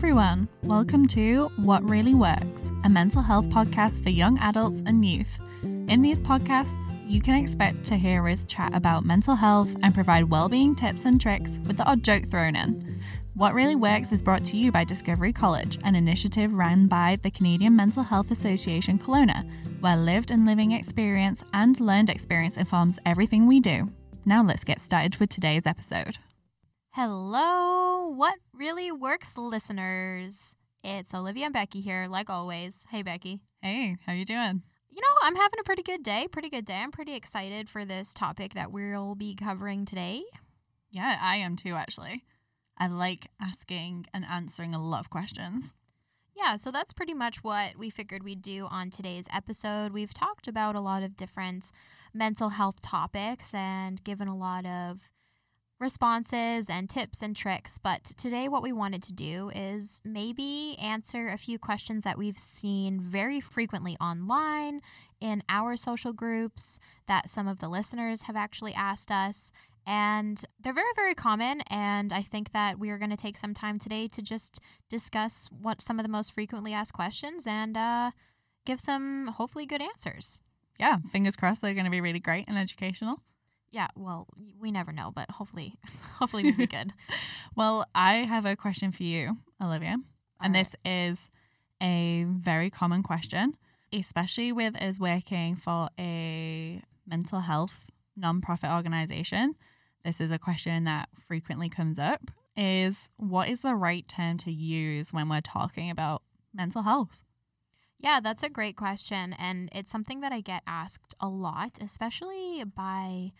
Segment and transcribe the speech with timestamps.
[0.00, 0.48] everyone.
[0.62, 5.38] Welcome to What Really Works, a mental health podcast for young adults and youth.
[5.62, 6.74] In these podcasts,
[7.06, 11.20] you can expect to hear us chat about mental health and provide well-being tips and
[11.20, 12.98] tricks with the odd joke thrown in.
[13.34, 17.30] What Really Works is brought to you by Discovery College, an initiative run by the
[17.30, 19.46] Canadian Mental Health Association Kelowna,
[19.80, 23.86] where lived and living experience and learned experience informs everything we do.
[24.24, 26.16] Now let's get started with today's episode.
[26.92, 30.56] Hello, What Really Works listeners.
[30.82, 32.84] It's Olivia and Becky here, like always.
[32.90, 33.38] Hey, Becky.
[33.62, 34.62] Hey, how you doing?
[34.90, 36.26] You know, I'm having a pretty good day.
[36.32, 36.74] Pretty good day.
[36.74, 40.24] I'm pretty excited for this topic that we'll be covering today.
[40.90, 42.24] Yeah, I am too, actually.
[42.76, 45.72] I like asking and answering a lot of questions.
[46.34, 49.92] Yeah, so that's pretty much what we figured we'd do on today's episode.
[49.92, 51.70] We've talked about a lot of different
[52.12, 55.12] mental health topics and given a lot of
[55.80, 57.78] responses and tips and tricks.
[57.78, 62.38] But today, what we wanted to do is maybe answer a few questions that we've
[62.38, 64.82] seen very frequently online
[65.20, 69.50] in our social groups that some of the listeners have actually asked us.
[69.86, 71.62] And they're very, very common.
[71.62, 75.48] And I think that we are going to take some time today to just discuss
[75.50, 78.10] what some of the most frequently asked questions and uh,
[78.66, 80.42] give some hopefully good answers.
[80.78, 83.20] Yeah, fingers crossed they're going to be really great and educational.
[83.70, 84.26] Yeah, well,
[84.60, 85.74] we never know, but hopefully,
[86.18, 86.92] hopefully we'll be good.
[87.56, 90.64] well, I have a question for you, Olivia, All and right.
[90.64, 91.30] this is
[91.80, 93.54] a very common question,
[93.92, 97.86] especially with us working for a mental health
[98.18, 99.54] nonprofit organization.
[100.04, 104.50] This is a question that frequently comes up: is what is the right term to
[104.50, 107.20] use when we're talking about mental health?
[107.98, 109.34] Yeah, that's a great question.
[109.34, 113.32] And it's something that I get asked a lot, especially by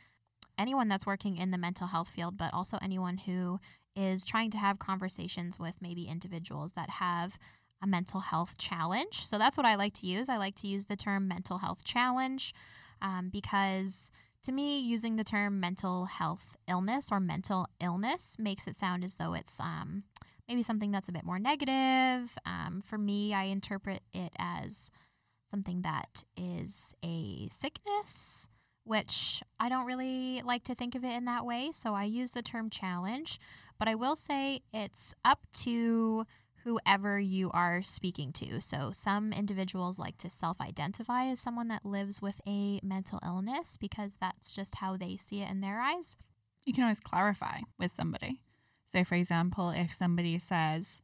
[0.60, 3.58] anyone that's working in the mental health field, but also anyone who
[3.96, 7.38] is trying to have conversations with maybe individuals that have
[7.82, 9.26] a mental health challenge.
[9.26, 10.28] So that's what I like to use.
[10.28, 12.54] I like to use the term mental health challenge
[13.00, 14.10] um, because
[14.44, 19.16] to me, using the term mental health illness or mental illness makes it sound as
[19.16, 20.04] though it's um,
[20.48, 22.38] maybe something that's a bit more negative.
[22.46, 24.90] Um, for me, I interpret it as
[25.50, 28.46] something that is a sickness
[28.90, 31.70] which I don't really like to think of it in that way.
[31.72, 33.38] So I use the term challenge,
[33.78, 36.26] but I will say it's up to
[36.64, 38.60] whoever you are speaking to.
[38.60, 43.76] So some individuals like to self identify as someone that lives with a mental illness
[43.76, 46.16] because that's just how they see it in their eyes.
[46.66, 48.40] You can always clarify with somebody.
[48.86, 51.00] So, for example, if somebody says,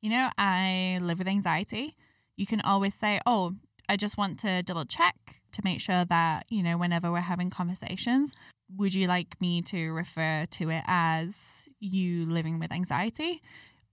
[0.00, 1.94] you know, I live with anxiety,
[2.36, 3.56] you can always say, oh,
[3.88, 5.16] I just want to double check
[5.52, 8.34] to make sure that, you know, whenever we're having conversations,
[8.76, 11.34] would you like me to refer to it as
[11.80, 13.42] you living with anxiety?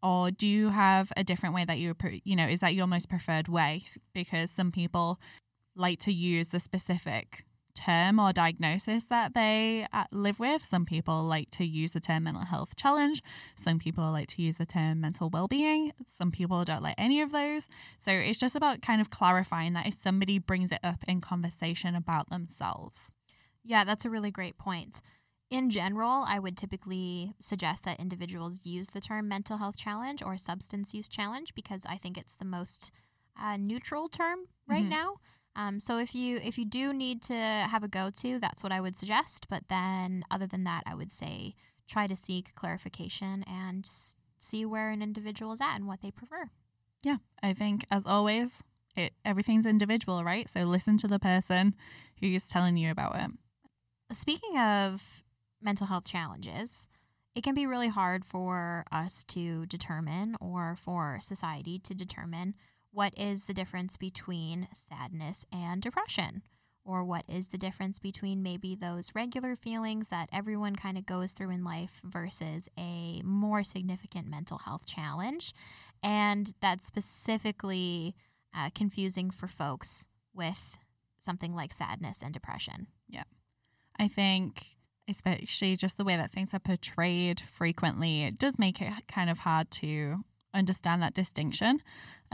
[0.04, 3.10] Or do you have a different way that you, you know, is that your most
[3.10, 3.86] preferred way?
[4.14, 5.20] Because some people
[5.76, 7.46] like to use the specific
[7.76, 10.66] term or diagnosis that they uh, live with.
[10.66, 13.22] Some people like to use the term mental health challenge.
[13.58, 15.92] Some people like to use the term mental well-being.
[16.18, 17.68] Some people don't like any of those.
[18.00, 21.96] So it's just about kind of clarifying that if somebody brings it up in conversation
[21.96, 23.12] about themselves.
[23.64, 25.02] Yeah, that's a really great point.
[25.50, 30.38] In general, I would typically suggest that individuals use the term mental health challenge or
[30.38, 32.92] substance use challenge because I think it's the most
[33.40, 34.90] uh, neutral term right mm-hmm.
[34.90, 35.16] now.
[35.56, 38.72] Um, so if you if you do need to have a go to, that's what
[38.72, 39.48] I would suggest.
[39.50, 41.56] But then, other than that, I would say
[41.88, 43.90] try to seek clarification and
[44.38, 46.50] see where an individual is at and what they prefer.
[47.04, 48.64] Yeah, I think as always,
[48.96, 50.50] it everything's individual, right?
[50.50, 51.76] So listen to the person
[52.20, 53.32] who's telling you about it.
[54.12, 55.24] Speaking of
[55.62, 56.88] mental health challenges,
[57.34, 62.56] it can be really hard for us to determine or for society to determine
[62.96, 66.42] what is the difference between sadness and depression?
[66.86, 71.34] Or what is the difference between maybe those regular feelings that everyone kind of goes
[71.34, 75.54] through in life versus a more significant mental health challenge?
[76.02, 78.16] And that's specifically
[78.56, 80.78] uh, confusing for folks with
[81.18, 82.88] something like sadness and depression.
[83.10, 83.24] Yeah.
[84.00, 84.68] I think
[85.10, 89.40] especially just the way that things are portrayed frequently, it does make it kind of
[89.40, 91.82] hard to understand that distinction.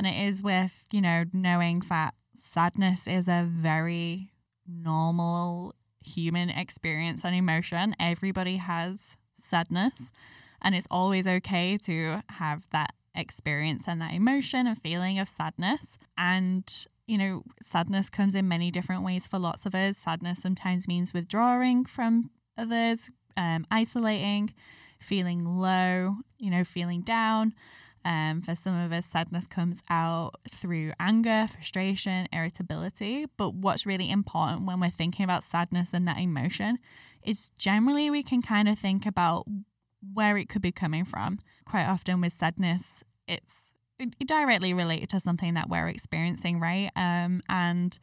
[0.02, 4.32] And it is with, you know, knowing that sadness is a very
[4.68, 7.96] normal human experience and emotion.
[8.00, 8.98] Everybody has
[9.40, 10.12] sadness,
[10.60, 16.00] and it's always okay to have that experience and that emotion and feeling of sadness.
[16.18, 16.68] And,
[17.06, 20.00] you know, sadness comes in many different ways for lots of us.
[20.00, 24.52] Sadness sometimes means withdrawing from others, um, isolating,
[25.00, 27.54] feeling low, you know, feeling down.
[28.04, 33.28] Um, for some of us, sadness comes out through anger, frustration, irritability.
[33.38, 36.80] But what's really important when we're thinking about sadness and that emotion
[37.24, 39.46] is generally we can kind of think about
[40.14, 41.40] where it could be coming from.
[41.66, 43.54] Quite often with sadness, it's
[44.26, 46.90] directly related to something that we're experiencing, right?
[46.96, 47.98] Um, and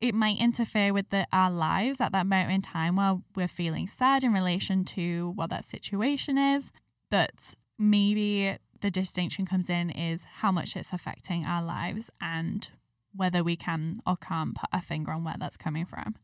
[0.00, 3.86] it might interfere with the, our lives at that moment in time while we're feeling
[3.86, 6.72] sad in relation to what that situation is.
[7.08, 12.68] But maybe the distinction comes in is how much it's affecting our lives and
[13.14, 16.16] whether we can or can't put a finger on where that's coming from.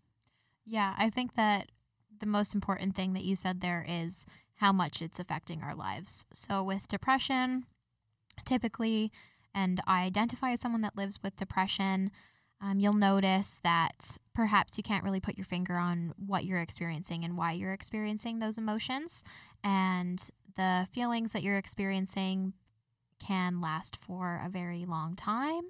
[0.64, 1.70] Yeah, I think that
[2.20, 4.26] the most important thing that you said there is
[4.56, 6.26] how much it's affecting our lives.
[6.32, 7.64] So, with depression,
[8.44, 9.12] typically,
[9.54, 12.10] and I identify as someone that lives with depression,
[12.60, 17.24] um, you'll notice that perhaps you can't really put your finger on what you're experiencing
[17.24, 19.22] and why you're experiencing those emotions.
[19.62, 20.28] And
[20.58, 22.52] the feelings that you're experiencing
[23.18, 25.62] can last for a very long time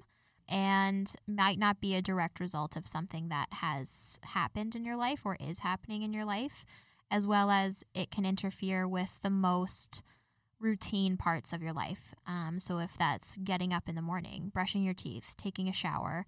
[0.49, 5.21] and might not be a direct result of something that has happened in your life
[5.23, 6.65] or is happening in your life,
[7.11, 10.01] as well as it can interfere with the most
[10.59, 12.15] routine parts of your life.
[12.25, 16.25] Um, so, if that's getting up in the morning, brushing your teeth, taking a shower,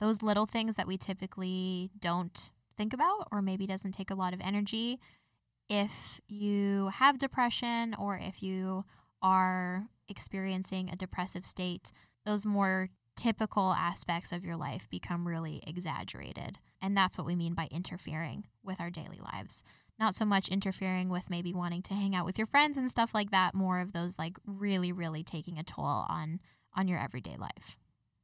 [0.00, 4.34] those little things that we typically don't think about or maybe doesn't take a lot
[4.34, 5.00] of energy.
[5.74, 8.84] If you have depression or if you
[9.22, 11.92] are experiencing a depressive state,
[12.26, 16.58] those more typical aspects of your life become really exaggerated.
[16.82, 19.62] And that's what we mean by interfering with our daily lives.
[19.98, 23.14] Not so much interfering with maybe wanting to hang out with your friends and stuff
[23.14, 26.40] like that, more of those like really, really taking a toll on
[26.74, 27.78] on your everyday life.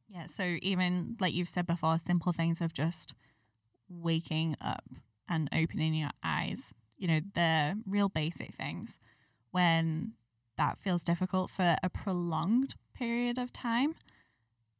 [0.08, 0.26] Yeah.
[0.26, 3.14] So even like you've said before, simple things of just
[3.88, 4.84] waking up
[5.28, 8.98] and opening your eyes, you know, the real basic things
[9.50, 10.12] when
[10.58, 13.94] that feels difficult for a prolonged period of time,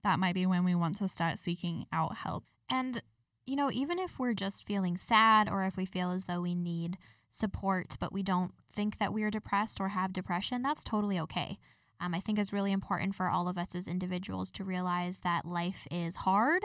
[0.03, 2.45] that might be when we want to start seeking out help.
[2.69, 3.03] And,
[3.47, 6.55] you know, even if we're just feeling sad or if we feel as though we
[6.55, 6.99] need
[7.31, 11.59] support, but we don't think that we're depressed or have depression, that's totally okay.
[12.01, 15.45] Um, I think it's really important for all of us as individuals to realize that
[15.45, 16.63] life is hard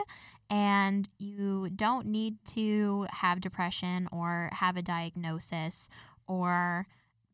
[0.50, 5.88] and you don't need to have depression or have a diagnosis
[6.26, 6.86] or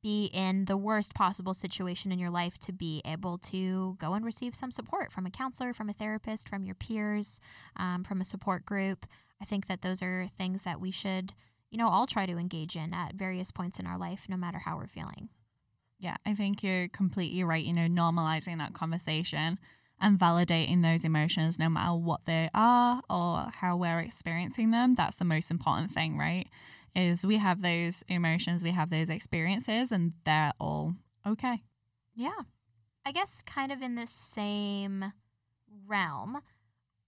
[0.03, 4.25] be in the worst possible situation in your life to be able to go and
[4.25, 7.41] receive some support from a counselor, from a therapist, from your peers,
[7.77, 9.07] um, from a support group.
[9.41, 11.35] I think that those are things that we should,
[11.71, 14.59] you know, all try to engage in at various points in our life, no matter
[14.59, 15.29] how we're feeling.
[15.99, 17.65] Yeah, I think you're completely right.
[17.65, 19.59] You know, normalizing that conversation
[20.01, 24.95] and validating those emotions, no matter what they are or how we're experiencing them.
[24.95, 26.47] That's the most important thing, right?
[26.95, 30.95] Is we have those emotions, we have those experiences, and they're all
[31.27, 31.63] okay.
[32.15, 32.43] Yeah.
[33.05, 35.13] I guess, kind of in the same
[35.87, 36.43] realm,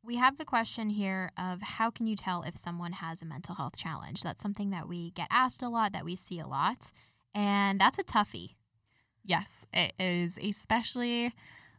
[0.04, 3.54] we have the question here of how can you tell if someone has a mental
[3.54, 4.22] health challenge?
[4.22, 6.92] That's something that we get asked a lot, that we see a lot.
[7.34, 8.54] And that's a toughie
[9.24, 11.32] Yes, it is, especially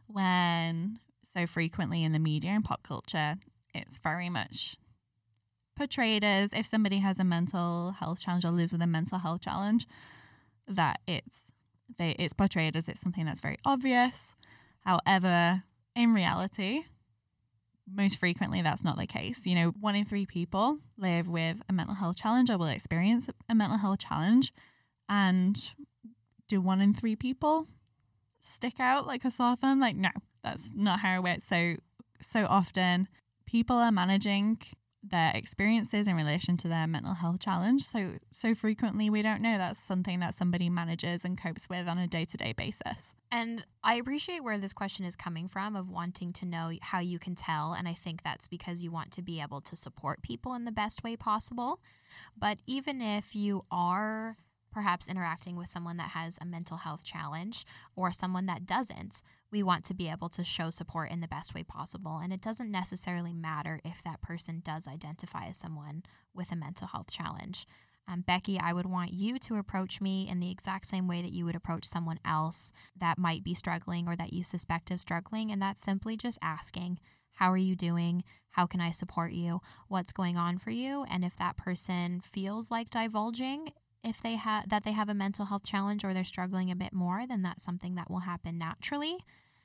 [0.06, 0.98] when
[1.34, 3.36] so frequently in the media and pop culture,
[3.74, 4.76] it's very much
[5.76, 9.40] portrayed as if somebody has a mental health challenge or lives with a mental health
[9.40, 9.86] challenge,
[10.68, 11.50] that it's
[11.98, 14.34] they it's portrayed as it's something that's very obvious.
[14.80, 15.64] However,
[15.96, 16.82] in reality,
[17.92, 19.40] most frequently that's not the case.
[19.44, 23.28] You know, one in three people live with a mental health challenge or will experience
[23.48, 24.52] a mental health challenge.
[25.08, 25.56] And
[26.48, 27.66] do one in three people
[28.44, 29.80] stick out like a sore thumb?
[29.80, 30.10] Like, no,
[30.42, 31.44] that's not how it works.
[31.48, 31.76] So,
[32.20, 33.08] so often
[33.46, 34.58] people are managing
[35.10, 37.84] their experiences in relation to their mental health challenge.
[37.84, 41.98] So, so frequently we don't know that's something that somebody manages and copes with on
[41.98, 43.12] a day to day basis.
[43.30, 47.18] And I appreciate where this question is coming from of wanting to know how you
[47.18, 47.74] can tell.
[47.74, 50.72] And I think that's because you want to be able to support people in the
[50.72, 51.80] best way possible.
[52.36, 54.36] But even if you are
[54.74, 57.64] perhaps interacting with someone that has a mental health challenge
[57.94, 61.54] or someone that doesn't, we want to be able to show support in the best
[61.54, 62.20] way possible.
[62.22, 66.02] And it doesn't necessarily matter if that person does identify as someone
[66.34, 67.66] with a mental health challenge.
[68.06, 71.32] Um, Becky, I would want you to approach me in the exact same way that
[71.32, 75.50] you would approach someone else that might be struggling or that you suspect of struggling.
[75.50, 76.98] And that's simply just asking,
[77.34, 78.24] How are you doing?
[78.50, 79.60] How can I support you?
[79.88, 81.04] What's going on for you?
[81.08, 83.72] And if that person feels like divulging,
[84.04, 86.92] if they have that they have a mental health challenge or they're struggling a bit
[86.92, 89.18] more, then that's something that will happen naturally.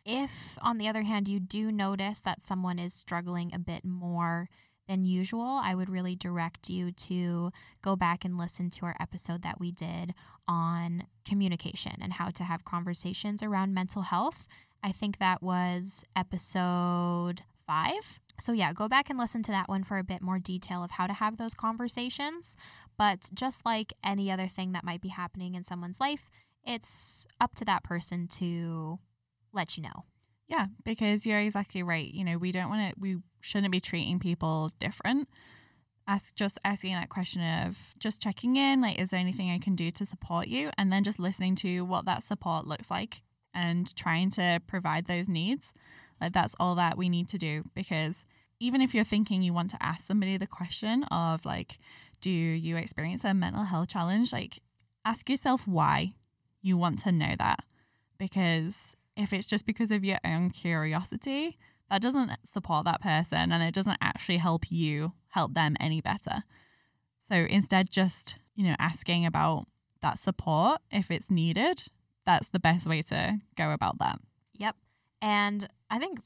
[0.05, 4.49] If on the other hand you do notice that someone is struggling a bit more
[4.87, 7.51] than usual, I would really direct you to
[7.83, 10.15] go back and listen to our episode that we did
[10.47, 14.47] on communication and how to have conversations around mental health.
[14.81, 18.19] I think that was episode five.
[18.39, 20.91] So, yeah, go back and listen to that one for a bit more detail of
[20.91, 22.57] how to have those conversations.
[22.99, 26.29] But just like any other thing that might be happening in someone's life,
[26.65, 28.99] it's up to that person to
[29.53, 30.03] let you know.
[30.49, 32.13] Yeah, because you're exactly right.
[32.13, 35.29] You know, we don't want to, we shouldn't be treating people different.
[36.09, 39.77] Ask just asking that question of just checking in, like, is there anything I can
[39.77, 40.71] do to support you?
[40.77, 43.21] And then just listening to what that support looks like
[43.53, 45.71] and trying to provide those needs.
[46.19, 48.25] Like, that's all that we need to do because
[48.59, 51.79] even if you're thinking you want to ask somebody the question of, like,
[52.21, 54.33] do you experience a mental health challenge?
[54.33, 54.59] Like,
[55.05, 56.13] ask yourself why
[56.61, 57.63] you want to know that.
[58.17, 61.57] Because if it's just because of your own curiosity,
[61.89, 66.43] that doesn't support that person and it doesn't actually help you help them any better.
[67.27, 69.67] So instead, just, you know, asking about
[70.01, 71.83] that support if it's needed,
[72.25, 74.19] that's the best way to go about that.
[74.53, 74.75] Yep.
[75.21, 76.19] And I think,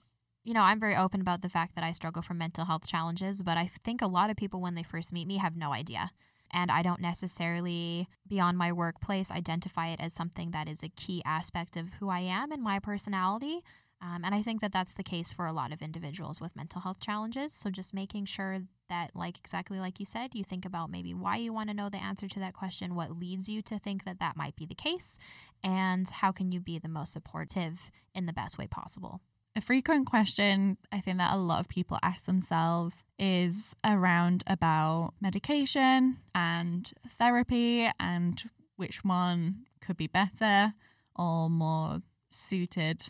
[0.44, 3.44] you know, I'm very open about the fact that I struggle from mental health challenges,
[3.44, 6.12] but I think a lot of people, when they first meet me, have no idea.
[6.52, 11.22] And I don't necessarily, beyond my workplace, identify it as something that is a key
[11.26, 13.64] aspect of who I am and my personality.
[14.02, 16.82] Um, and I think that that's the case for a lot of individuals with mental
[16.82, 17.54] health challenges.
[17.54, 18.60] So just making sure
[18.90, 21.90] that, like exactly like you said, you think about maybe why you want to know
[21.90, 24.76] the answer to that question, what leads you to think that that might be the
[24.76, 25.18] case,
[25.64, 29.22] and how can you be the most supportive in the best way possible.
[29.56, 35.14] A frequent question I think that a lot of people ask themselves is around about
[35.22, 40.74] medication and therapy and which one could be better
[41.16, 43.04] or more suited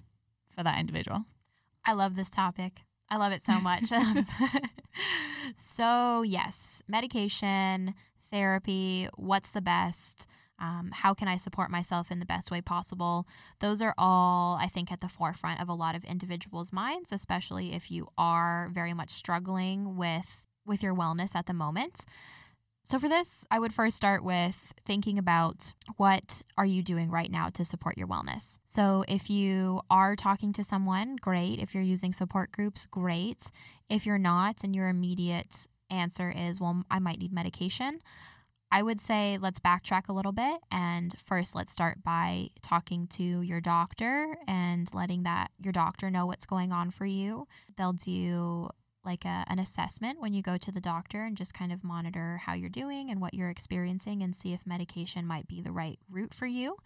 [0.53, 1.23] for that individual.
[1.85, 2.81] I love this topic.
[3.09, 3.85] I love it so much.
[5.55, 7.93] so, yes, medication,
[8.29, 10.27] therapy, what's the best?
[10.63, 13.27] Um, how can I support myself in the best way possible?
[13.59, 17.73] Those are all, I think, at the forefront of a lot of individuals' minds, especially
[17.73, 22.05] if you are very much struggling with with your wellness at the moment.
[22.85, 27.31] So for this, I would first start with thinking about what are you doing right
[27.31, 28.59] now to support your wellness.
[28.65, 31.59] So if you are talking to someone, great.
[31.59, 33.51] If you're using support groups, great.
[33.89, 37.99] If you're not and your immediate answer is, well, I might need medication,
[38.73, 43.23] I would say let's backtrack a little bit and first let's start by talking to
[43.23, 47.47] your doctor and letting that your doctor know what's going on for you.
[47.77, 48.69] They'll do
[49.05, 52.39] like a, an assessment when you go to the doctor and just kind of monitor
[52.45, 55.99] how you're doing and what you're experiencing and see if medication might be the right
[56.09, 56.77] route for you.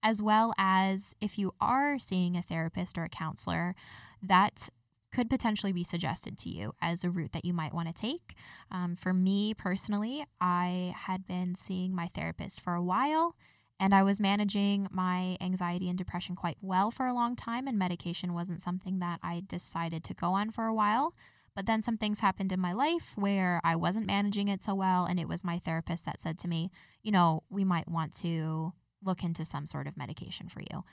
[0.00, 3.74] As well as if you are seeing a therapist or a counselor,
[4.22, 4.68] that
[5.12, 8.34] could potentially be suggested to you as a route that you might want to take.
[8.70, 13.36] Um, for me personally, I had been seeing my therapist for a while
[13.82, 17.76] and I was managing my anxiety and depression quite well for a long time, and
[17.76, 21.14] medication wasn't something that I decided to go on for a while.
[21.56, 25.04] But then some things happened in my life where I wasn't managing it so well.
[25.04, 26.70] And it was my therapist that said to me,
[27.02, 28.72] you know, we might want to
[29.04, 30.84] look into some sort of medication for you.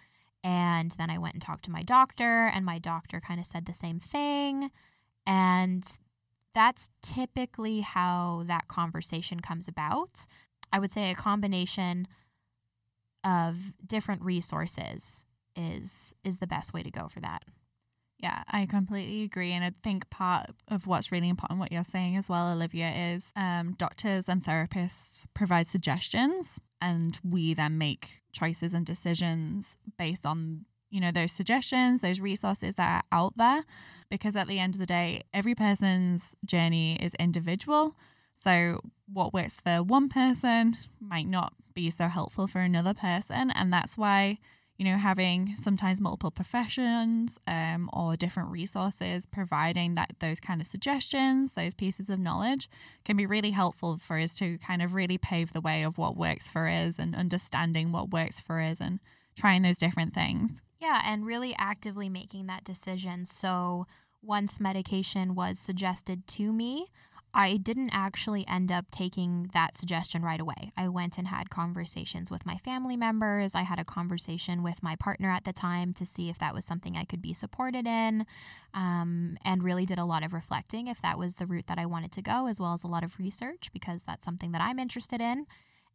[0.43, 3.65] And then I went and talked to my doctor, and my doctor kind of said
[3.65, 4.71] the same thing.
[5.25, 5.85] And
[6.55, 10.25] that's typically how that conversation comes about.
[10.71, 12.07] I would say a combination
[13.23, 17.43] of different resources is is the best way to go for that.
[18.17, 19.53] Yeah, I completely agree.
[19.53, 23.31] And I think part of what's really important, what you're saying as well, Olivia, is
[23.35, 30.65] um, doctors and therapists provide suggestions and we then make choices and decisions based on,
[30.89, 33.63] you know, those suggestions, those resources that are out there.
[34.09, 37.95] Because at the end of the day, every person's journey is individual.
[38.41, 38.81] So
[39.11, 43.51] what works for one person might not be so helpful for another person.
[43.51, 44.39] And that's why
[44.79, 50.67] you know, having sometimes multiple professions um, or different resources providing that those kind of
[50.67, 52.69] suggestions, those pieces of knowledge
[53.03, 56.15] can be really helpful for us to kind of really pave the way of what
[56.15, 59.01] works for us and understanding what works for us and
[59.37, 60.61] trying those different things.
[60.79, 63.25] Yeah, and really actively making that decision.
[63.25, 63.85] So
[64.21, 66.87] once medication was suggested to me,
[67.33, 70.71] I didn't actually end up taking that suggestion right away.
[70.75, 73.53] I went and had conversations with my family members.
[73.53, 76.65] I had a conversation with my partner at the time to see if that was
[76.65, 78.25] something I could be supported in,
[78.73, 81.85] um, and really did a lot of reflecting if that was the route that I
[81.85, 84.79] wanted to go, as well as a lot of research because that's something that I'm
[84.79, 85.45] interested in.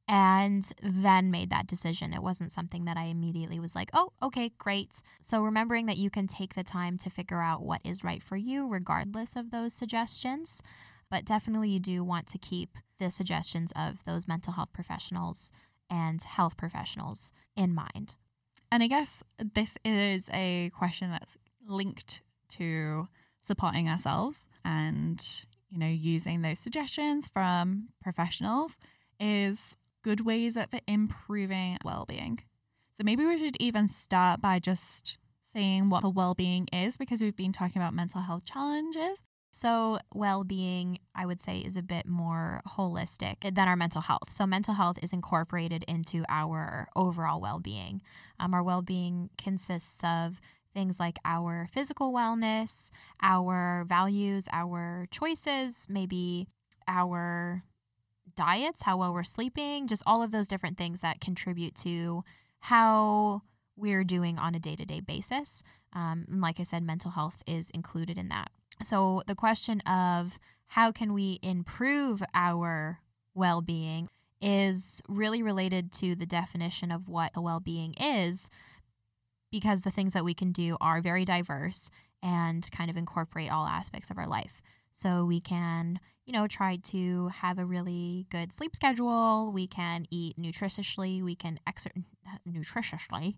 [0.06, 2.12] And then made that decision.
[2.12, 5.02] It wasn't something that I immediately was like, oh, okay, great.
[5.22, 8.36] So, remembering that you can take the time to figure out what is right for
[8.36, 10.60] you, regardless of those suggestions
[11.10, 15.50] but definitely you do want to keep the suggestions of those mental health professionals
[15.90, 18.16] and health professionals in mind.
[18.70, 23.08] And I guess this is a question that's linked to
[23.42, 25.24] supporting ourselves and,
[25.70, 28.76] you know, using those suggestions from professionals
[29.20, 32.40] is good ways of improving well-being.
[32.96, 35.18] So maybe we should even start by just
[35.52, 39.22] saying what the well-being is because we've been talking about mental health challenges
[39.56, 44.32] so, well being, I would say, is a bit more holistic than our mental health.
[44.32, 48.02] So, mental health is incorporated into our overall well being.
[48.40, 50.40] Um, our well being consists of
[50.74, 52.90] things like our physical wellness,
[53.22, 56.48] our values, our choices, maybe
[56.88, 57.62] our
[58.34, 62.24] diets, how well we're sleeping, just all of those different things that contribute to
[62.58, 63.42] how
[63.76, 65.62] we're doing on a day to day basis.
[65.92, 68.50] Um, and like I said, mental health is included in that.
[68.82, 73.00] So, the question of how can we improve our
[73.34, 74.08] well being
[74.40, 78.50] is really related to the definition of what a well being is,
[79.50, 81.90] because the things that we can do are very diverse
[82.22, 84.60] and kind of incorporate all aspects of our life.
[84.92, 89.52] So, we can, you know, try to have a really good sleep schedule.
[89.52, 91.22] We can eat nutritiously.
[91.22, 92.02] We can exercise
[92.48, 93.36] nutritiously.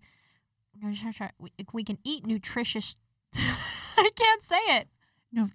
[1.73, 2.97] We can eat nutritious.
[3.35, 4.89] I can't say it.
[5.33, 5.49] No,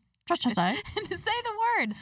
[1.10, 1.96] Say the word.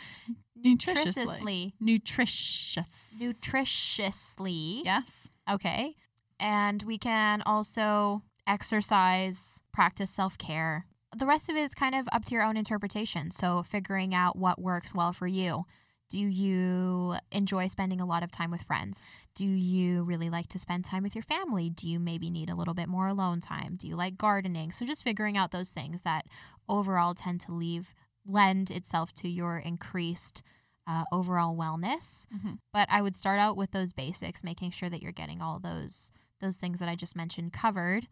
[0.63, 1.73] Nutritiously.
[1.79, 2.85] Nutritious.
[3.19, 4.81] Nutritiously.
[4.85, 5.29] Yes.
[5.49, 5.95] Okay.
[6.39, 10.85] And we can also exercise, practice self care.
[11.17, 13.31] The rest of it is kind of up to your own interpretation.
[13.31, 15.65] So, figuring out what works well for you.
[16.09, 19.01] Do you enjoy spending a lot of time with friends?
[19.35, 21.69] Do you really like to spend time with your family?
[21.69, 23.75] Do you maybe need a little bit more alone time?
[23.75, 24.71] Do you like gardening?
[24.71, 26.25] So just figuring out those things that
[26.67, 27.93] overall tend to leave
[28.25, 30.43] lend itself to your increased
[30.87, 32.25] uh, overall wellness.
[32.35, 32.53] Mm-hmm.
[32.73, 36.11] But I would start out with those basics, making sure that you're getting all those
[36.41, 38.07] those things that I just mentioned covered.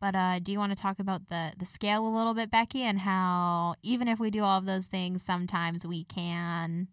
[0.00, 2.82] But uh, do you want to talk about the the scale a little bit, Becky,
[2.82, 6.88] and how even if we do all of those things, sometimes we can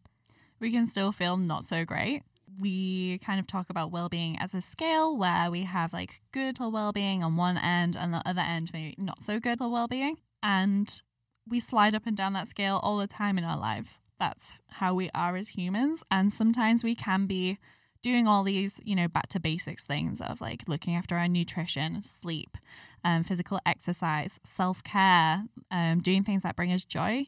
[0.62, 2.24] we can still feel not so great.
[2.60, 6.60] We kind of talk about well being as a scale where we have like good
[6.60, 10.18] well being on one end and the other end, maybe not so good well being.
[10.44, 11.02] And
[11.50, 13.98] we slide up and down that scale all the time in our lives.
[14.20, 16.04] That's how we are as humans.
[16.12, 17.58] And sometimes we can be
[18.04, 22.04] doing all these, you know, back to basics things of like looking after our nutrition,
[22.04, 22.58] sleep,
[23.04, 27.26] um, physical exercise, self care, um, doing things that bring us joy.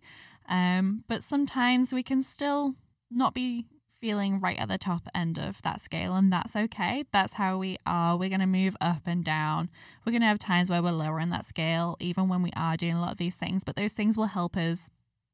[0.47, 2.75] Um, but sometimes we can still
[3.15, 3.65] not be
[3.99, 7.05] feeling right at the top end of that scale, and that's okay.
[7.13, 8.17] That's how we are.
[8.17, 9.69] We're going to move up and down.
[10.05, 12.75] We're going to have times where we're lower in that scale, even when we are
[12.75, 14.89] doing a lot of these things, but those things will help us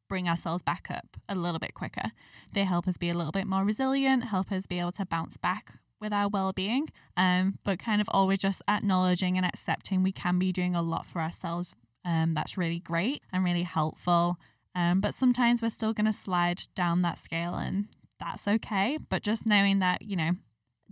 [0.08, 2.12] bring ourselves back up a little bit quicker.
[2.54, 5.38] They help us be a little bit more resilient, help us be able to bounce
[5.38, 10.40] back with our well-being um, but kind of always just acknowledging and accepting we can
[10.40, 14.38] be doing a lot for ourselves um, that's really great and really helpful
[14.76, 17.88] um, but sometimes we're still going to slide down that scale and
[18.20, 18.98] that's okay.
[19.10, 20.32] But just knowing that, you know,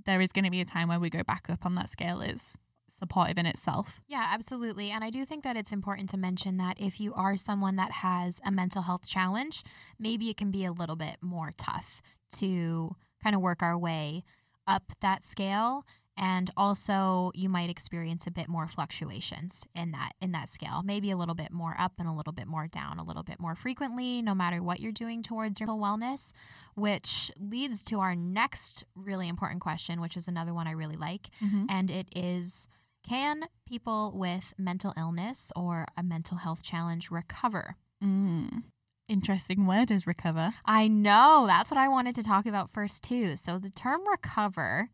[0.06, 2.22] there is going to be a time where we go back up on that scale
[2.22, 2.58] is
[2.98, 4.00] supportive in itself.
[4.08, 4.90] Yeah, absolutely.
[4.90, 7.92] And I do think that it's important to mention that if you are someone that
[7.92, 9.64] has a mental health challenge,
[10.00, 12.02] maybe it can be a little bit more tough
[12.38, 14.24] to kind of work our way
[14.66, 15.86] up that scale
[16.18, 21.12] and also you might experience a bit more fluctuations in that in that scale maybe
[21.12, 23.56] a little bit more up and a little bit more down a little bit more
[23.56, 26.34] frequently no matter what you're doing towards your wellness
[26.76, 31.30] which leads to our next really important question which is another one i really like
[31.44, 31.66] mm-hmm.
[31.70, 32.68] and it is
[33.08, 38.64] can people with mental illness or a mental health challenge recover mm.
[39.10, 40.54] Interesting word is recover.
[40.66, 41.46] I know.
[41.48, 43.38] That's what I wanted to talk about first, too.
[43.38, 44.90] So, the term recover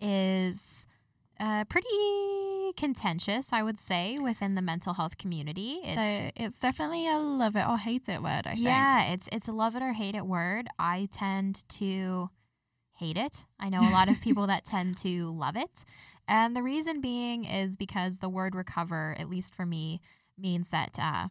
[0.00, 0.86] is
[1.38, 1.88] uh, pretty
[2.76, 5.80] contentious, I would say, within the mental health community.
[5.82, 8.46] It's it's definitely a love it or hate it word.
[8.46, 9.14] I yeah, think.
[9.14, 10.68] it's it's a love it or hate it word.
[10.78, 12.30] I tend to
[12.92, 13.46] hate it.
[13.58, 15.84] I know a lot of people that tend to love it,
[16.28, 20.00] and the reason being is because the word recover, at least for me,
[20.38, 21.28] means that uh,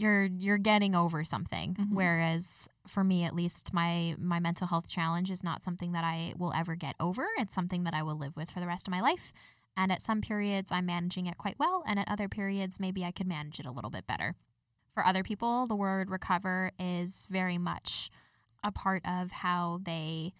[0.00, 1.74] you're you're getting over something.
[1.74, 1.94] Mm-hmm.
[1.94, 6.32] whereas for me at least my my mental health challenge is not something that I
[6.36, 7.26] will ever get over.
[7.38, 9.32] It's something that I will live with for the rest of my life.
[9.76, 11.84] And at some periods I'm managing it quite well.
[11.86, 14.34] And at other periods maybe I could manage it a little bit better.
[14.94, 18.10] For other people the word recover is very much
[18.64, 20.32] a part of how they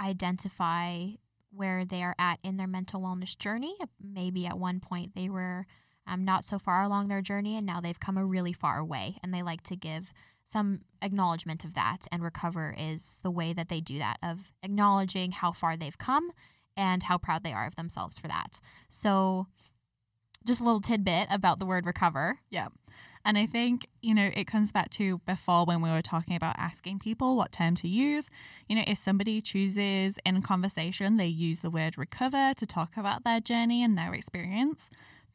[0.00, 1.08] identify
[1.50, 3.76] where they are at in their mental wellness journey.
[4.00, 5.66] Maybe at one point they were
[6.08, 9.16] um, not so far along their journey and now they've come a really far way
[9.22, 10.12] and they like to give
[10.44, 15.32] some acknowledgement of that and recover is the way that they do that of acknowledging
[15.32, 16.32] how far they've come
[16.76, 19.46] and how proud they are of themselves for that so
[20.48, 22.40] just a little tidbit about the word recover.
[22.50, 22.68] Yeah.
[23.24, 26.56] And I think, you know, it comes back to before when we were talking about
[26.58, 28.30] asking people what term to use.
[28.68, 33.24] You know, if somebody chooses in conversation, they use the word recover to talk about
[33.24, 34.88] their journey and their experience,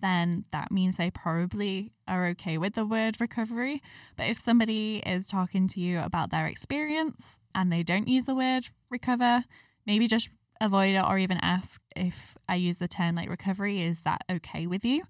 [0.03, 3.81] then that means they probably are okay with the word recovery.
[4.17, 8.35] But if somebody is talking to you about their experience and they don't use the
[8.35, 9.45] word recover,
[9.87, 14.01] maybe just avoid it or even ask if I use the term like recovery, is
[14.01, 15.03] that okay with you?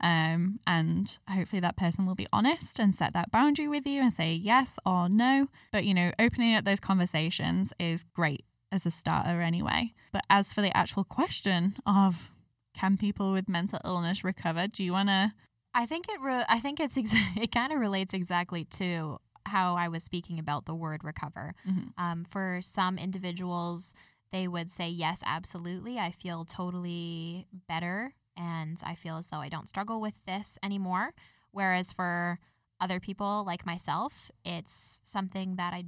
[0.00, 4.12] Um, and hopefully that person will be honest and set that boundary with you and
[4.12, 5.46] say yes or no.
[5.70, 9.92] But, you know, opening up those conversations is great as a starter anyway.
[10.12, 12.30] But as for the actual question of
[12.74, 15.32] can people with mental illness recover, do you want to?
[15.74, 16.20] I think it.
[16.20, 16.96] Re- I think it's.
[16.96, 21.54] Ex- it kind of relates exactly to how I was speaking about the word recover.
[21.68, 21.92] Mhm.
[21.96, 23.94] Um, for some individuals,
[24.32, 25.98] they would say yes, absolutely.
[25.98, 31.14] I feel totally better, and I feel as though I don't struggle with this anymore.
[31.52, 32.38] Whereas for
[32.80, 35.84] other people like myself, it's something that I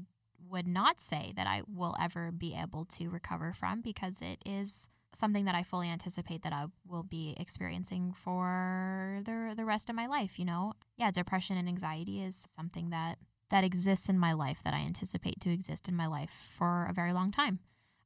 [0.48, 4.88] would not say that I will ever be able to recover from because it is
[5.14, 9.96] something that I fully anticipate that I will be experiencing for the the rest of
[9.96, 10.72] my life, you know.
[10.96, 13.18] Yeah, depression and anxiety is something that
[13.50, 16.92] that exists in my life that I anticipate to exist in my life for a
[16.94, 17.58] very long time.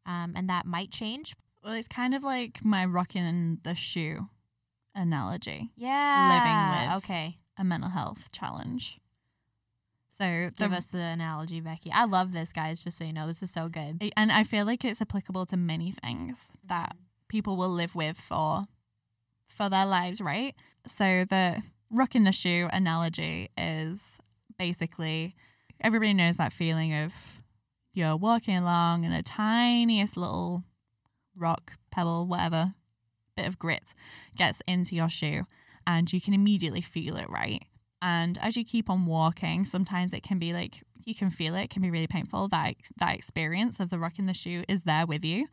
[0.04, 1.34] Um, and that might change.
[1.62, 4.28] Well, it's kind of like my rocking the shoe
[4.94, 6.28] analogy, Yeah.
[6.36, 7.38] Living with- Okay.
[7.56, 8.98] a mental health challenge.
[10.18, 11.90] So Give the us the analogy, Becky.
[11.92, 13.26] I love this, guys, just so you know.
[13.26, 14.12] This is so good.
[14.16, 17.02] and I feel like it's applicable to many things that mm-hmm.
[17.28, 18.66] people will live with for
[19.48, 20.54] for their lives, right?
[20.86, 23.98] So the rocking the shoe analogy is
[24.58, 25.34] basically
[25.80, 27.12] everybody knows that feeling of
[27.92, 30.64] you're walking along and a tiniest little
[31.36, 32.74] rock, pebble, whatever,
[33.36, 33.82] bit of grit
[34.36, 35.46] gets into your shoe
[35.86, 37.62] and you can immediately feel it, right?
[38.06, 41.62] And as you keep on walking, sometimes it can be like you can feel it,
[41.62, 42.46] it can be really painful.
[42.48, 45.48] That that experience of the rock in the shoe is there with you.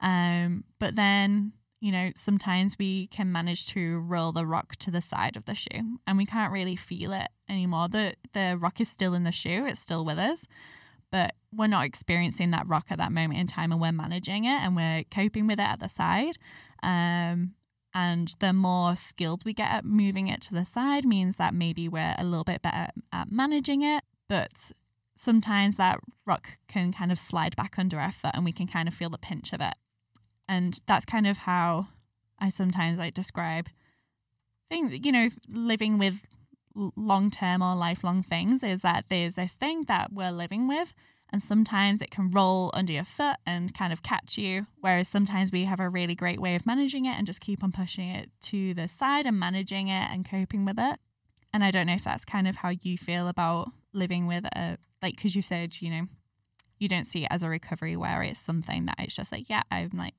[0.00, 5.00] Um, but then you know sometimes we can manage to roll the rock to the
[5.00, 7.88] side of the shoe, and we can't really feel it anymore.
[7.88, 10.46] the The rock is still in the shoe; it's still with us,
[11.10, 14.60] but we're not experiencing that rock at that moment in time, and we're managing it
[14.62, 16.38] and we're coping with it at the side.
[16.80, 17.54] Um,
[17.94, 21.88] and the more skilled we get at moving it to the side means that maybe
[21.88, 24.04] we're a little bit better at managing it.
[24.28, 24.72] But
[25.16, 28.88] sometimes that rock can kind of slide back under our foot and we can kind
[28.88, 29.74] of feel the pinch of it.
[30.48, 31.88] And that's kind of how
[32.38, 33.68] I sometimes like describe
[34.70, 36.26] things, you know, living with
[36.74, 40.94] long term or lifelong things is that there's this thing that we're living with
[41.32, 45.52] and sometimes it can roll under your foot and kind of catch you whereas sometimes
[45.52, 48.30] we have a really great way of managing it and just keep on pushing it
[48.40, 50.98] to the side and managing it and coping with it.
[51.52, 54.78] And i don't know if that's kind of how you feel about living with a
[55.02, 56.06] like because you said you know
[56.78, 59.62] you don't see it as a recovery where it's something that it's just like yeah
[59.70, 60.14] i'm like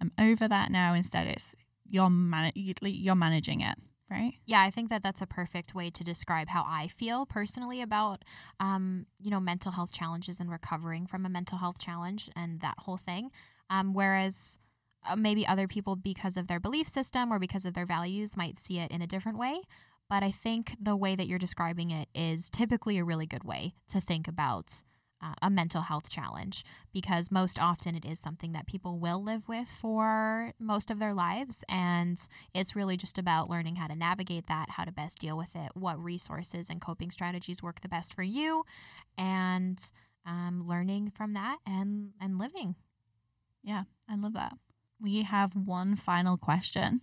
[0.00, 0.94] i'm over that now.
[0.94, 1.54] Instead it's
[1.88, 3.76] you're man- you're managing it
[4.10, 7.80] right Yeah, I think that that's a perfect way to describe how I feel personally
[7.80, 8.24] about,
[8.60, 12.78] um, you know, mental health challenges and recovering from a mental health challenge and that
[12.80, 13.30] whole thing.
[13.70, 14.58] Um, whereas
[15.08, 18.58] uh, maybe other people, because of their belief system or because of their values, might
[18.58, 19.60] see it in a different way.
[20.08, 23.74] But I think the way that you're describing it is typically a really good way
[23.88, 24.82] to think about
[25.24, 29.48] uh, a mental health challenge because most often it is something that people will live
[29.48, 31.64] with for most of their lives.
[31.68, 32.20] And
[32.52, 35.70] it's really just about learning how to navigate that, how to best deal with it,
[35.74, 38.64] what resources and coping strategies work the best for you,
[39.16, 39.80] and
[40.26, 42.74] um, learning from that and, and living.
[43.62, 44.56] yeah i love that
[45.00, 47.00] we have one final question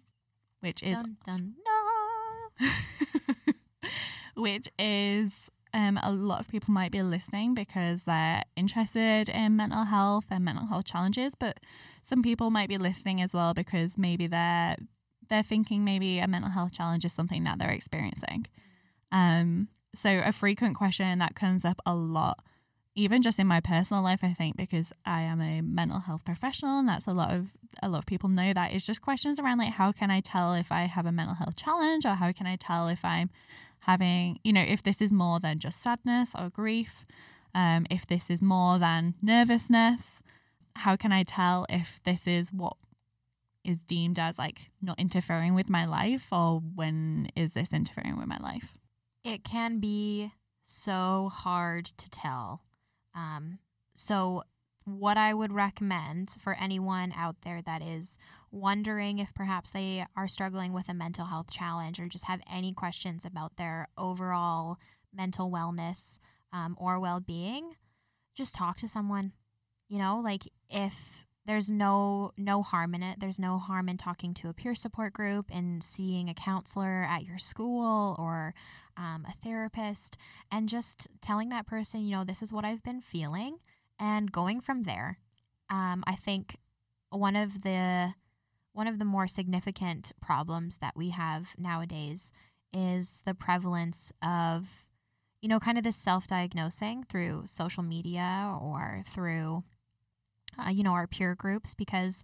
[0.60, 1.56] which is dun, dun,
[4.36, 9.86] which is um, a lot of people might be listening because they're interested in mental
[9.86, 11.60] health and mental health challenges, but
[12.02, 14.78] some people might be listening as well because maybe they're
[15.30, 18.46] they're thinking maybe a mental health challenge is something that they're experiencing.
[19.14, 22.44] Um, so a frequent question that comes up a lot,
[22.96, 26.80] even just in my personal life, I think because I am a mental health professional,
[26.80, 27.48] and that's a lot of
[27.82, 30.54] a lot of people know that is just questions around like how can I tell
[30.54, 33.30] if I have a mental health challenge or how can I tell if I'm
[33.82, 37.06] having, you know, if this is more than just sadness or grief,
[37.54, 40.22] um, if this is more than nervousness,
[40.76, 42.78] how can I tell if this is what
[43.64, 48.28] is deemed as like not interfering with my life or when is this interfering with
[48.28, 48.78] my life?
[49.24, 50.32] It can be
[50.66, 52.62] so hard to tell.
[53.14, 53.60] Um,
[53.94, 54.44] so,
[54.86, 58.18] what I would recommend for anyone out there that is
[58.52, 62.74] wondering if perhaps they are struggling with a mental health challenge or just have any
[62.74, 64.78] questions about their overall
[65.14, 66.20] mental wellness
[66.52, 67.76] um, or well being,
[68.36, 69.34] just talk to someone.
[69.88, 74.34] You know, like if there's no no harm in it there's no harm in talking
[74.34, 78.54] to a peer support group and seeing a counselor at your school or
[78.96, 80.18] um, a therapist
[80.52, 83.58] and just telling that person you know this is what i've been feeling
[84.02, 85.18] and going from there
[85.70, 86.58] um, i think
[87.10, 88.14] one of the
[88.74, 92.34] one of the more significant problems that we have nowadays
[92.74, 94.86] is the prevalence of
[95.42, 99.64] you know kind of this self-diagnosing through social media or through
[100.58, 102.24] uh, you know, our peer groups because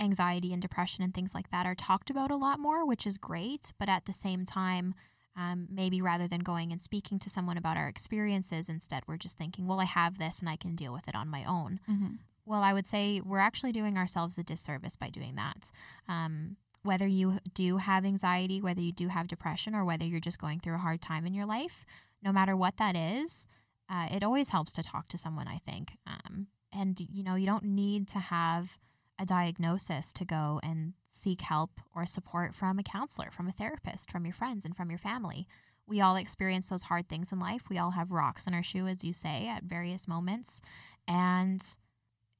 [0.00, 3.18] anxiety and depression and things like that are talked about a lot more, which is
[3.18, 3.72] great.
[3.78, 4.94] But at the same time,
[5.38, 9.38] um, maybe rather than going and speaking to someone about our experiences, instead we're just
[9.38, 11.80] thinking, well, I have this and I can deal with it on my own.
[11.88, 12.14] Mm-hmm.
[12.44, 15.70] Well, I would say we're actually doing ourselves a disservice by doing that.
[16.08, 20.38] Um, whether you do have anxiety, whether you do have depression, or whether you're just
[20.38, 21.84] going through a hard time in your life,
[22.22, 23.48] no matter what that is,
[23.90, 25.92] uh, it always helps to talk to someone, I think.
[26.06, 28.78] Um, and, you know, you don't need to have
[29.18, 34.10] a diagnosis to go and seek help or support from a counselor, from a therapist,
[34.10, 35.46] from your friends, and from your family.
[35.86, 37.62] We all experience those hard things in life.
[37.68, 40.60] We all have rocks in our shoe, as you say, at various moments.
[41.06, 41.64] And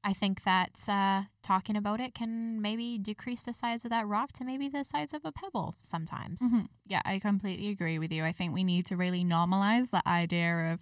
[0.04, 4.32] I think that uh, talking about it can maybe decrease the size of that rock
[4.34, 6.40] to maybe the size of a pebble sometimes.
[6.40, 6.66] Mm-hmm.
[6.86, 8.24] Yeah, I completely agree with you.
[8.24, 10.80] I think we need to really normalize the idea of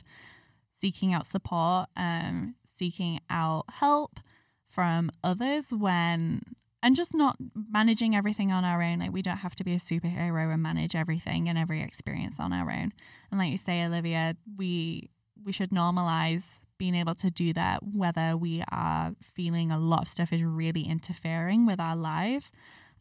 [0.78, 4.20] seeking out support, um, seeking out help
[4.68, 6.42] from others when
[6.83, 9.00] and just not managing everything on our own.
[9.00, 12.52] Like we don't have to be a superhero and manage everything and every experience on
[12.52, 12.92] our own.
[13.31, 15.11] And like you say, Olivia, we
[15.44, 20.09] we should normalize being able to do that whether we are feeling a lot of
[20.09, 22.52] stuff is really interfering with our lives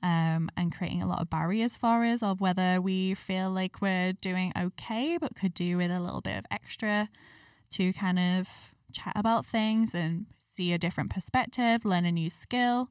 [0.02, 4.14] um, and creating a lot of barriers for us, or whether we feel like we're
[4.14, 7.10] doing okay but could do with a little bit of extra
[7.72, 8.48] to kind of
[8.92, 10.26] chat about things and
[10.56, 12.90] see a different perspective, learn a new skill.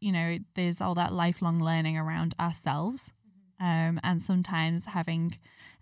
[0.00, 3.10] You know, there's all that lifelong learning around ourselves.
[3.58, 5.38] Um, and sometimes having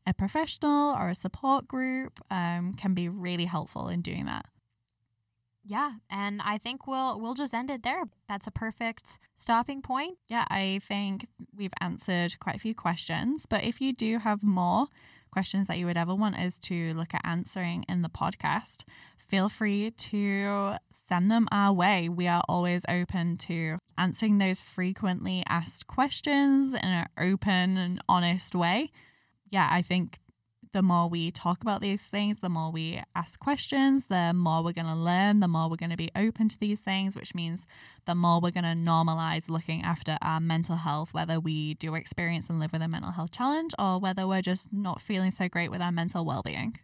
[0.07, 4.47] a professional or a support group um, can be really helpful in doing that.
[5.65, 8.05] Yeah, and I think we'll we'll just end it there.
[8.27, 10.17] That's a perfect stopping point.
[10.27, 14.87] Yeah, I think we've answered quite a few questions, but if you do have more
[15.31, 18.85] questions that you would ever want us to look at answering in the podcast,
[19.19, 20.77] feel free to
[21.09, 22.09] send them our way.
[22.09, 28.55] We are always open to answering those frequently asked questions in an open and honest
[28.55, 28.91] way.
[29.51, 30.19] Yeah, I think
[30.73, 34.73] the more we talk about these things, the more we ask questions, the more we're
[34.73, 37.67] going to learn, the more we're going to be open to these things, which means
[38.07, 42.51] the more we're going to normalize looking after our mental health, whether we do experience
[42.51, 45.71] and live with a mental health challenge or whether we're just not feeling so great
[45.71, 46.79] with our mental well being.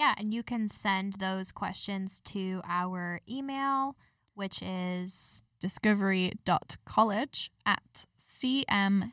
[0.00, 3.96] Yeah, and you can send those questions to our email,
[4.32, 9.04] which is discovery.college at cmha.bc.ca.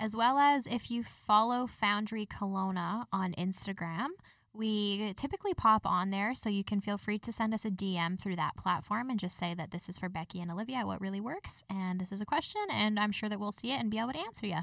[0.00, 4.08] As well as if you follow Foundry Kelowna on Instagram,
[4.52, 8.20] we typically pop on there, so you can feel free to send us a DM
[8.20, 11.20] through that platform and just say that this is for Becky and Olivia, what really
[11.20, 14.00] works, and this is a question, and I'm sure that we'll see it and be
[14.00, 14.62] able to answer you.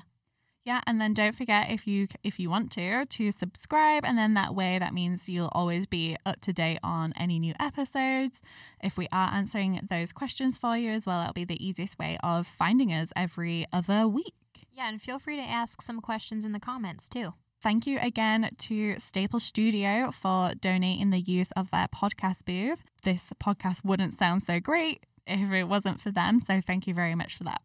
[0.65, 4.33] Yeah, and then don't forget if you if you want to to subscribe and then
[4.35, 8.41] that way that means you'll always be up to date on any new episodes.
[8.81, 12.17] If we are answering those questions for you as well, that'll be the easiest way
[12.23, 14.33] of finding us every other week.
[14.71, 17.33] Yeah, and feel free to ask some questions in the comments too.
[17.61, 22.83] Thank you again to Staple Studio for donating the use of their podcast booth.
[23.03, 27.15] This podcast wouldn't sound so great if it wasn't for them, so thank you very
[27.15, 27.61] much for that.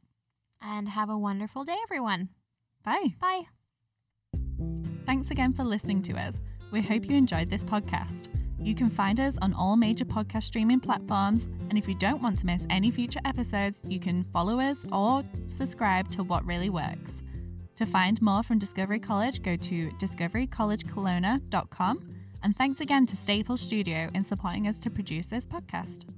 [0.61, 2.31] And have a wonderful day everyone.
[2.89, 3.15] Bye.
[3.21, 3.43] Bye.
[5.05, 6.41] Thanks again for listening to us.
[6.71, 8.29] We hope you enjoyed this podcast.
[8.61, 12.39] You can find us on all major podcast streaming platforms, and if you don't want
[12.41, 17.23] to miss any future episodes, you can follow us or subscribe to What Really Works.
[17.77, 22.11] To find more from Discovery College, go to discoverycollegekelowna.com.
[22.43, 26.18] And thanks again to Staple Studio in supporting us to produce this podcast.